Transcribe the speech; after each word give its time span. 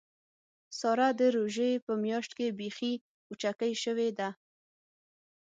ساره 0.79 1.09
د 1.19 1.21
روژې 1.35 1.69
په 1.85 1.93
میاشت 2.03 2.31
کې 2.37 2.55
بیخي 2.59 2.93
وچکۍ 3.29 3.73
شوې 3.83 4.09
ده. 4.17 4.29